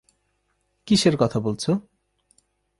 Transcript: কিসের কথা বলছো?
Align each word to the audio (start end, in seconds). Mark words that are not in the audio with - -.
কিসের 0.87 1.15
কথা 1.17 1.39
বলছো? 1.39 1.71